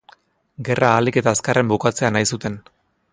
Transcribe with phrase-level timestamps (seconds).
[0.69, 2.61] Gerra ahalik eta azkarren bukatzea nahi zuten.